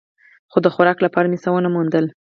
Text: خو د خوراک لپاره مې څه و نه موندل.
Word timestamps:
خو 0.51 0.57
د 0.65 0.67
خوراک 0.73 0.97
لپاره 1.05 1.27
مې 1.31 1.37
څه 1.43 1.49
و 1.51 1.63
نه 1.65 1.69
موندل. 1.75 2.05